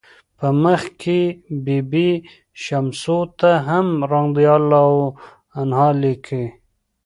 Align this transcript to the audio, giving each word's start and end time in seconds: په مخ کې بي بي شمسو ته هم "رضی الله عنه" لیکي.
په 0.37 0.47
مخ 0.63 0.81
کې 1.01 1.19
بي 1.65 1.77
بي 1.91 2.09
شمسو 2.63 3.17
ته 3.39 3.51
هم 3.67 3.87
"رضی 4.13 4.45
الله 4.57 4.91
عنه" 5.59 5.85
لیکي. 6.01 6.45